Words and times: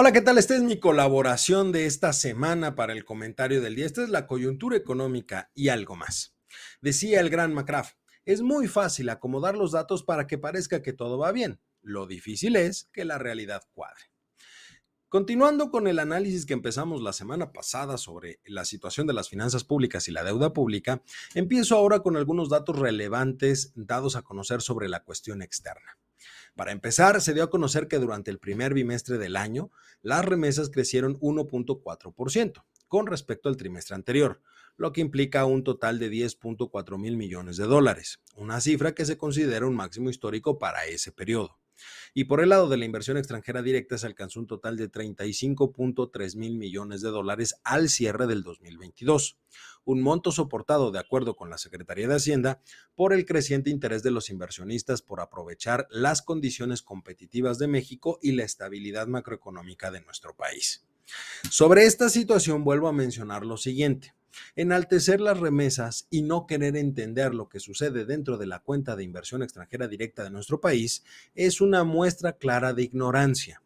Hola, 0.00 0.12
¿qué 0.12 0.20
tal? 0.20 0.38
Esta 0.38 0.54
es 0.54 0.62
mi 0.62 0.78
colaboración 0.78 1.72
de 1.72 1.86
esta 1.86 2.12
semana 2.12 2.76
para 2.76 2.92
el 2.92 3.04
comentario 3.04 3.60
del 3.60 3.74
día. 3.74 3.84
Esta 3.84 4.04
es 4.04 4.10
la 4.10 4.28
coyuntura 4.28 4.76
económica 4.76 5.50
y 5.56 5.70
algo 5.70 5.96
más. 5.96 6.36
Decía 6.80 7.18
el 7.18 7.30
gran 7.30 7.52
McCraft, 7.52 7.96
es 8.24 8.40
muy 8.40 8.68
fácil 8.68 9.08
acomodar 9.08 9.56
los 9.56 9.72
datos 9.72 10.04
para 10.04 10.28
que 10.28 10.38
parezca 10.38 10.82
que 10.82 10.92
todo 10.92 11.18
va 11.18 11.32
bien. 11.32 11.60
Lo 11.82 12.06
difícil 12.06 12.54
es 12.54 12.88
que 12.92 13.04
la 13.04 13.18
realidad 13.18 13.64
cuadre. 13.72 14.04
Continuando 15.08 15.72
con 15.72 15.88
el 15.88 15.98
análisis 15.98 16.46
que 16.46 16.54
empezamos 16.54 17.02
la 17.02 17.12
semana 17.12 17.50
pasada 17.50 17.98
sobre 17.98 18.38
la 18.44 18.64
situación 18.64 19.08
de 19.08 19.14
las 19.14 19.28
finanzas 19.28 19.64
públicas 19.64 20.06
y 20.06 20.12
la 20.12 20.22
deuda 20.22 20.52
pública, 20.52 21.02
empiezo 21.34 21.74
ahora 21.74 22.04
con 22.04 22.16
algunos 22.16 22.48
datos 22.48 22.78
relevantes 22.78 23.72
dados 23.74 24.14
a 24.14 24.22
conocer 24.22 24.62
sobre 24.62 24.88
la 24.88 25.02
cuestión 25.02 25.42
externa. 25.42 25.98
Para 26.58 26.72
empezar, 26.72 27.20
se 27.20 27.34
dio 27.34 27.44
a 27.44 27.50
conocer 27.50 27.86
que 27.86 28.00
durante 28.00 28.32
el 28.32 28.40
primer 28.40 28.74
bimestre 28.74 29.16
del 29.16 29.36
año, 29.36 29.70
las 30.02 30.24
remesas 30.24 30.70
crecieron 30.70 31.16
1.4% 31.20 32.64
con 32.88 33.06
respecto 33.06 33.48
al 33.48 33.56
trimestre 33.56 33.94
anterior, 33.94 34.42
lo 34.76 34.92
que 34.92 35.00
implica 35.00 35.44
un 35.44 35.62
total 35.62 36.00
de 36.00 36.10
10.4 36.10 36.98
mil 36.98 37.16
millones 37.16 37.58
de 37.58 37.66
dólares, 37.66 38.18
una 38.34 38.60
cifra 38.60 38.92
que 38.92 39.04
se 39.04 39.16
considera 39.16 39.68
un 39.68 39.76
máximo 39.76 40.10
histórico 40.10 40.58
para 40.58 40.84
ese 40.86 41.12
periodo. 41.12 41.57
Y 42.14 42.24
por 42.24 42.40
el 42.40 42.50
lado 42.50 42.68
de 42.68 42.76
la 42.76 42.84
inversión 42.84 43.16
extranjera 43.16 43.62
directa 43.62 43.98
se 43.98 44.06
alcanzó 44.06 44.40
un 44.40 44.46
total 44.46 44.76
de 44.76 44.90
35.3 44.90 46.36
mil 46.36 46.56
millones 46.56 47.00
de 47.02 47.10
dólares 47.10 47.56
al 47.64 47.88
cierre 47.88 48.26
del 48.26 48.42
2022, 48.42 49.38
un 49.84 50.02
monto 50.02 50.32
soportado, 50.32 50.90
de 50.90 50.98
acuerdo 50.98 51.34
con 51.34 51.50
la 51.50 51.58
Secretaría 51.58 52.08
de 52.08 52.16
Hacienda, 52.16 52.60
por 52.94 53.12
el 53.12 53.24
creciente 53.24 53.70
interés 53.70 54.02
de 54.02 54.10
los 54.10 54.30
inversionistas 54.30 55.02
por 55.02 55.20
aprovechar 55.20 55.86
las 55.90 56.22
condiciones 56.22 56.82
competitivas 56.82 57.58
de 57.58 57.68
México 57.68 58.18
y 58.22 58.32
la 58.32 58.44
estabilidad 58.44 59.06
macroeconómica 59.06 59.90
de 59.90 60.02
nuestro 60.02 60.36
país. 60.36 60.84
Sobre 61.50 61.86
esta 61.86 62.10
situación 62.10 62.64
vuelvo 62.64 62.88
a 62.88 62.92
mencionar 62.92 63.44
lo 63.46 63.56
siguiente. 63.56 64.14
Enaltecer 64.56 65.20
las 65.20 65.38
remesas 65.38 66.06
y 66.10 66.22
no 66.22 66.46
querer 66.46 66.76
entender 66.76 67.34
lo 67.34 67.48
que 67.48 67.60
sucede 67.60 68.04
dentro 68.04 68.38
de 68.38 68.46
la 68.46 68.60
cuenta 68.60 68.96
de 68.96 69.04
inversión 69.04 69.42
extranjera 69.42 69.88
directa 69.88 70.24
de 70.24 70.30
nuestro 70.30 70.60
país 70.60 71.04
es 71.34 71.60
una 71.60 71.84
muestra 71.84 72.32
clara 72.32 72.72
de 72.72 72.82
ignorancia. 72.82 73.62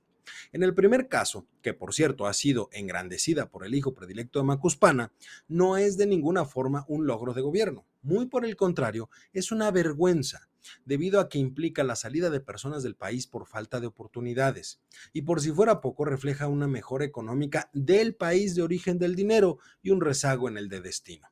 En 0.53 0.63
el 0.63 0.75
primer 0.75 1.09
caso, 1.09 1.47
que 1.63 1.75
por 1.75 1.95
cierto 1.95 2.27
ha 2.27 2.35
sido 2.35 2.69
engrandecida 2.73 3.49
por 3.49 3.65
el 3.65 3.75
hijo 3.75 3.95
predilecto 3.95 4.39
de 4.39 4.45
Macuspana, 4.45 5.13
no 5.49 5.77
es 5.77 5.97
de 5.97 6.07
ninguna 6.07 6.45
forma 6.45 6.85
un 6.89 7.07
logro 7.07 7.33
de 7.35 7.43
gobierno. 7.43 7.87
Muy 8.03 8.27
por 8.27 8.45
el 8.45 8.57
contrario, 8.57 9.09
es 9.33 9.53
una 9.53 9.71
vergüenza, 9.71 10.49
debido 10.85 11.21
a 11.21 11.29
que 11.29 11.39
implica 11.39 11.85
la 11.85 11.97
salida 11.97 12.31
de 12.31 12.41
personas 12.41 12.83
del 12.83 12.97
país 12.97 13.27
por 13.27 13.47
falta 13.47 13.81
de 13.81 13.87
oportunidades. 13.87 14.81
Y 15.13 15.23
por 15.23 15.41
si 15.41 15.51
fuera 15.51 15.81
poco, 15.81 16.05
refleja 16.05 16.49
una 16.49 16.69
mejora 16.69 17.05
económica 17.05 17.71
del 17.73 18.15
país 18.15 18.55
de 18.55 18.63
origen 18.63 18.99
del 18.99 19.15
dinero 19.15 19.59
y 19.83 19.91
un 19.91 20.01
rezago 20.01 20.49
en 20.49 20.57
el 20.57 20.69
de 20.69 20.81
destino. 20.81 21.29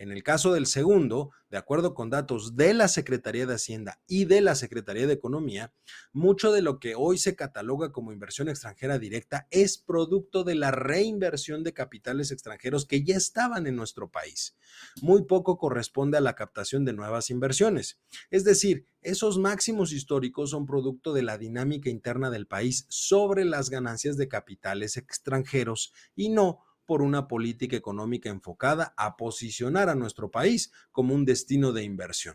En 0.00 0.12
el 0.12 0.22
caso 0.22 0.54
del 0.54 0.64
segundo, 0.64 1.30
de 1.50 1.58
acuerdo 1.58 1.92
con 1.92 2.08
datos 2.08 2.56
de 2.56 2.72
la 2.72 2.88
Secretaría 2.88 3.44
de 3.44 3.56
Hacienda 3.56 4.00
y 4.06 4.24
de 4.24 4.40
la 4.40 4.54
Secretaría 4.54 5.06
de 5.06 5.12
Economía, 5.12 5.74
mucho 6.14 6.52
de 6.52 6.62
lo 6.62 6.80
que 6.80 6.94
hoy 6.94 7.18
se 7.18 7.36
cataloga 7.36 7.92
como 7.92 8.10
inversión 8.10 8.48
extranjera 8.48 8.98
directa 8.98 9.46
es 9.50 9.76
producto 9.76 10.42
de 10.42 10.54
la 10.54 10.70
reinversión 10.70 11.64
de 11.64 11.74
capitales 11.74 12.30
extranjeros 12.30 12.86
que 12.86 13.04
ya 13.04 13.14
estaban 13.14 13.66
en 13.66 13.76
nuestro 13.76 14.10
país. 14.10 14.56
Muy 15.02 15.26
poco 15.26 15.58
corresponde 15.58 16.16
a 16.16 16.22
la 16.22 16.34
captación 16.34 16.86
de 16.86 16.94
nuevas 16.94 17.28
inversiones. 17.28 17.98
Es 18.30 18.44
decir, 18.44 18.86
esos 19.02 19.36
máximos 19.38 19.92
históricos 19.92 20.48
son 20.48 20.64
producto 20.64 21.12
de 21.12 21.24
la 21.24 21.36
dinámica 21.36 21.90
interna 21.90 22.30
del 22.30 22.46
país 22.46 22.86
sobre 22.88 23.44
las 23.44 23.68
ganancias 23.68 24.16
de 24.16 24.28
capitales 24.28 24.96
extranjeros 24.96 25.92
y 26.16 26.30
no 26.30 26.64
por 26.90 27.02
una 27.02 27.28
política 27.28 27.76
económica 27.76 28.30
enfocada 28.30 28.94
a 28.96 29.16
posicionar 29.16 29.88
a 29.88 29.94
nuestro 29.94 30.32
país 30.32 30.72
como 30.90 31.14
un 31.14 31.24
destino 31.24 31.70
de 31.70 31.84
inversión. 31.84 32.34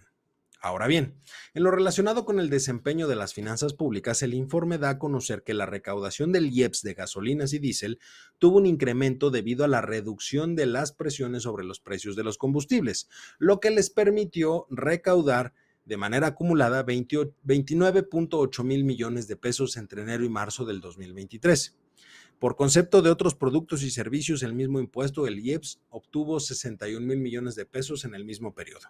Ahora 0.61 0.87
bien, 0.87 1.19
en 1.53 1.63
lo 1.63 1.71
relacionado 1.71 2.23
con 2.23 2.39
el 2.39 2.49
desempeño 2.49 3.09
de 3.09 3.17
las 3.17 3.33
finanzas 3.33 3.73
públicas, 3.73 4.21
el 4.21 4.33
informe 4.33 4.77
da 4.77 4.91
a 4.91 4.97
conocer 4.97 5.43
que 5.43 5.53
la 5.53 5.65
recaudación 5.65 6.31
del 6.31 6.53
IEPS 6.53 6.83
de 6.83 6.93
gasolinas 6.93 7.51
y 7.51 7.59
diésel 7.59 7.99
tuvo 8.39 8.59
un 8.59 8.65
incremento 8.65 9.29
debido 9.29 9.65
a 9.65 9.67
la 9.67 9.81
reducción 9.81 10.55
de 10.55 10.67
las 10.67 10.93
presiones 10.93 11.43
sobre 11.43 11.65
los 11.65 11.81
precios 11.81 12.15
de 12.15 12.23
los 12.23 12.37
combustibles, 12.37 13.09
lo 13.37 13.59
que 13.59 13.71
les 13.71 13.89
permitió 13.89 14.67
recaudar 14.69 15.53
de 15.83 15.97
manera 15.97 16.27
acumulada 16.27 16.85
29.8 16.85 18.63
mil 18.63 18.85
millones 18.85 19.27
de 19.27 19.35
pesos 19.35 19.75
entre 19.75 20.03
enero 20.03 20.23
y 20.23 20.29
marzo 20.29 20.63
del 20.63 20.79
2023. 20.79 21.75
Por 22.39 22.57
concepto 22.57 23.01
de 23.01 23.09
otros 23.09 23.33
productos 23.33 23.81
y 23.81 23.89
servicios, 23.89 24.43
el 24.43 24.53
mismo 24.53 24.79
impuesto, 24.79 25.25
el 25.25 25.39
IEPS, 25.39 25.79
obtuvo 25.89 26.39
61 26.39 27.05
mil 27.05 27.19
millones 27.19 27.55
de 27.55 27.65
pesos 27.65 28.03
en 28.03 28.13
el 28.13 28.25
mismo 28.25 28.53
periodo. 28.53 28.87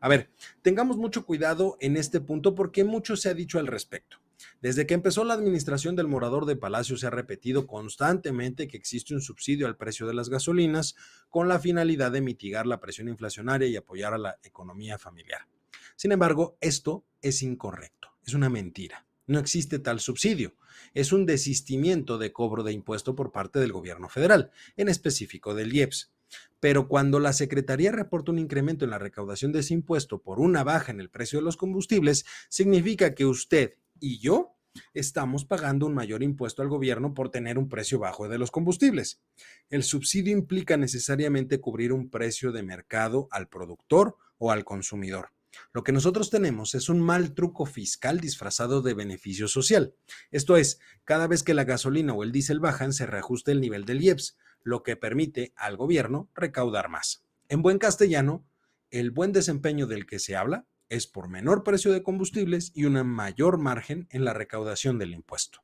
A 0.00 0.08
ver, 0.08 0.30
tengamos 0.62 0.96
mucho 0.96 1.26
cuidado 1.26 1.76
en 1.80 1.96
este 1.96 2.20
punto 2.20 2.54
porque 2.54 2.84
mucho 2.84 3.16
se 3.16 3.28
ha 3.28 3.34
dicho 3.34 3.58
al 3.58 3.66
respecto. 3.66 4.18
Desde 4.60 4.86
que 4.86 4.94
empezó 4.94 5.24
la 5.24 5.34
administración 5.34 5.96
del 5.96 6.08
morador 6.08 6.46
de 6.46 6.56
Palacio 6.56 6.96
se 6.96 7.06
ha 7.06 7.10
repetido 7.10 7.66
constantemente 7.66 8.68
que 8.68 8.76
existe 8.76 9.14
un 9.14 9.20
subsidio 9.20 9.66
al 9.66 9.76
precio 9.76 10.06
de 10.06 10.14
las 10.14 10.28
gasolinas 10.28 10.94
con 11.30 11.48
la 11.48 11.58
finalidad 11.58 12.12
de 12.12 12.20
mitigar 12.20 12.66
la 12.66 12.80
presión 12.80 13.08
inflacionaria 13.08 13.68
y 13.68 13.76
apoyar 13.76 14.14
a 14.14 14.18
la 14.18 14.38
economía 14.42 14.98
familiar. 14.98 15.48
Sin 15.96 16.12
embargo, 16.12 16.56
esto 16.60 17.04
es 17.20 17.42
incorrecto, 17.42 18.08
es 18.24 18.34
una 18.34 18.48
mentira. 18.48 19.06
No 19.26 19.38
existe 19.38 19.78
tal 19.78 20.00
subsidio. 20.00 20.54
Es 20.92 21.12
un 21.12 21.26
desistimiento 21.26 22.18
de 22.18 22.32
cobro 22.32 22.62
de 22.62 22.72
impuesto 22.72 23.14
por 23.14 23.32
parte 23.32 23.58
del 23.58 23.72
gobierno 23.72 24.08
federal, 24.08 24.50
en 24.76 24.88
específico 24.88 25.54
del 25.54 25.72
IEPS. 25.72 26.12
Pero 26.60 26.88
cuando 26.88 27.20
la 27.20 27.32
Secretaría 27.32 27.92
reporta 27.92 28.32
un 28.32 28.38
incremento 28.38 28.84
en 28.84 28.90
la 28.90 28.98
recaudación 28.98 29.52
de 29.52 29.60
ese 29.60 29.74
impuesto 29.74 30.22
por 30.22 30.40
una 30.40 30.64
baja 30.64 30.92
en 30.92 31.00
el 31.00 31.10
precio 31.10 31.38
de 31.38 31.44
los 31.44 31.56
combustibles, 31.56 32.24
significa 32.48 33.14
que 33.14 33.26
usted 33.26 33.74
y 34.00 34.18
yo 34.18 34.56
estamos 34.92 35.44
pagando 35.44 35.86
un 35.86 35.94
mayor 35.94 36.22
impuesto 36.22 36.62
al 36.62 36.68
gobierno 36.68 37.14
por 37.14 37.30
tener 37.30 37.58
un 37.58 37.68
precio 37.68 37.98
bajo 37.98 38.28
de 38.28 38.38
los 38.38 38.50
combustibles. 38.50 39.20
El 39.68 39.82
subsidio 39.82 40.32
implica 40.32 40.76
necesariamente 40.76 41.60
cubrir 41.60 41.92
un 41.92 42.10
precio 42.10 42.50
de 42.50 42.62
mercado 42.62 43.28
al 43.30 43.48
productor 43.48 44.16
o 44.38 44.50
al 44.50 44.64
consumidor. 44.64 45.33
Lo 45.72 45.82
que 45.82 45.92
nosotros 45.92 46.30
tenemos 46.30 46.74
es 46.74 46.88
un 46.88 47.00
mal 47.00 47.34
truco 47.34 47.66
fiscal 47.66 48.20
disfrazado 48.20 48.82
de 48.82 48.94
beneficio 48.94 49.48
social. 49.48 49.94
Esto 50.30 50.56
es, 50.56 50.80
cada 51.04 51.26
vez 51.26 51.42
que 51.42 51.54
la 51.54 51.64
gasolina 51.64 52.12
o 52.12 52.22
el 52.22 52.32
diésel 52.32 52.60
bajan, 52.60 52.92
se 52.92 53.06
reajusta 53.06 53.52
el 53.52 53.60
nivel 53.60 53.84
del 53.84 54.02
IEPS, 54.02 54.36
lo 54.62 54.82
que 54.82 54.96
permite 54.96 55.52
al 55.56 55.76
gobierno 55.76 56.30
recaudar 56.34 56.88
más. 56.88 57.24
En 57.48 57.62
buen 57.62 57.78
castellano, 57.78 58.44
el 58.90 59.10
buen 59.10 59.32
desempeño 59.32 59.86
del 59.86 60.06
que 60.06 60.18
se 60.18 60.36
habla 60.36 60.66
es 60.88 61.06
por 61.06 61.28
menor 61.28 61.64
precio 61.64 61.92
de 61.92 62.02
combustibles 62.02 62.70
y 62.74 62.84
una 62.84 63.04
mayor 63.04 63.58
margen 63.58 64.06
en 64.10 64.24
la 64.24 64.32
recaudación 64.32 64.98
del 64.98 65.12
impuesto. 65.12 65.63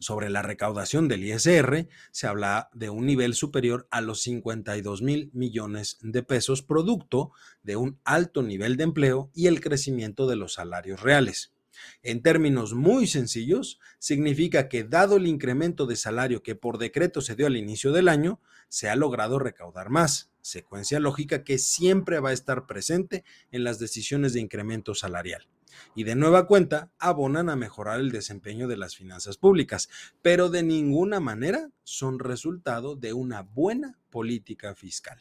Sobre 0.00 0.30
la 0.30 0.40
recaudación 0.40 1.08
del 1.08 1.24
ISR, 1.24 1.86
se 2.10 2.26
habla 2.26 2.70
de 2.72 2.88
un 2.88 3.04
nivel 3.04 3.34
superior 3.34 3.86
a 3.90 4.00
los 4.00 4.22
52 4.22 5.02
mil 5.02 5.30
millones 5.34 5.98
de 6.00 6.22
pesos, 6.22 6.62
producto 6.62 7.32
de 7.62 7.76
un 7.76 8.00
alto 8.04 8.42
nivel 8.42 8.78
de 8.78 8.84
empleo 8.84 9.30
y 9.34 9.46
el 9.46 9.60
crecimiento 9.60 10.26
de 10.26 10.36
los 10.36 10.54
salarios 10.54 11.02
reales. 11.02 11.52
En 12.02 12.22
términos 12.22 12.74
muy 12.74 13.06
sencillos, 13.06 13.78
significa 13.98 14.68
que 14.68 14.84
dado 14.84 15.16
el 15.16 15.26
incremento 15.26 15.86
de 15.86 15.96
salario 15.96 16.42
que 16.42 16.54
por 16.54 16.78
decreto 16.78 17.20
se 17.20 17.36
dio 17.36 17.46
al 17.46 17.56
inicio 17.56 17.92
del 17.92 18.08
año, 18.08 18.40
se 18.68 18.88
ha 18.88 18.96
logrado 18.96 19.38
recaudar 19.38 19.90
más, 19.90 20.30
secuencia 20.40 21.00
lógica 21.00 21.44
que 21.44 21.58
siempre 21.58 22.20
va 22.20 22.30
a 22.30 22.34
estar 22.34 22.66
presente 22.66 23.24
en 23.50 23.64
las 23.64 23.78
decisiones 23.78 24.32
de 24.32 24.40
incremento 24.40 24.94
salarial 24.94 25.48
y 25.94 26.04
de 26.04 26.14
nueva 26.14 26.46
cuenta 26.46 26.90
abonan 26.98 27.48
a 27.48 27.56
mejorar 27.56 28.00
el 28.00 28.10
desempeño 28.10 28.68
de 28.68 28.76
las 28.76 28.96
finanzas 28.96 29.36
públicas, 29.36 29.88
pero 30.22 30.48
de 30.48 30.62
ninguna 30.62 31.20
manera 31.20 31.70
son 31.84 32.18
resultado 32.18 32.96
de 32.96 33.12
una 33.12 33.42
buena 33.42 33.98
política 34.10 34.74
fiscal. 34.74 35.18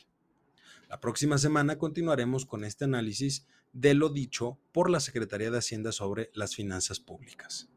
La 0.89 0.99
próxima 0.99 1.37
semana 1.37 1.77
continuaremos 1.77 2.45
con 2.45 2.63
este 2.63 2.85
análisis 2.85 3.45
de 3.71 3.93
lo 3.93 4.09
dicho 4.09 4.59
por 4.71 4.89
la 4.89 4.99
Secretaría 4.99 5.51
de 5.51 5.57
Hacienda 5.57 5.91
sobre 5.91 6.29
las 6.33 6.55
finanzas 6.55 6.99
públicas. 6.99 7.69